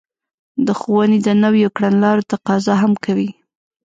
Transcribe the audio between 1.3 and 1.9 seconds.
نويو